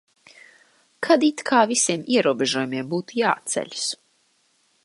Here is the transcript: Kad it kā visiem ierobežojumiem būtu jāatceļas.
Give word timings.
Kad 1.07 1.25
it 1.27 1.43
kā 1.51 1.59
visiem 1.73 2.07
ierobežojumiem 2.15 2.91
būtu 2.95 3.21
jāatceļas. 3.23 3.89